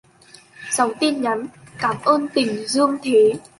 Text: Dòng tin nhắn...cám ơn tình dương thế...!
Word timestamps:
Dòng 0.77 0.91
tin 0.99 1.21
nhắn...cám 1.21 1.95
ơn 2.03 2.27
tình 2.33 2.67
dương 2.67 2.97
thế...! 3.03 3.33